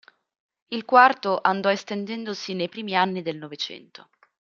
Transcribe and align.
Il 0.69 0.83
Quarto 0.83 1.41
andò 1.43 1.69
estendendosi 1.69 2.55
nei 2.55 2.69
primi 2.69 2.95
anni 2.95 3.21
del 3.21 3.37
Novecento. 3.37 4.09